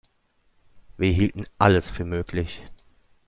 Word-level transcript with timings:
Wir 0.97 1.13
hielten 1.13 1.45
alles 1.59 1.87
für 1.91 2.05
möglich. 2.05 2.63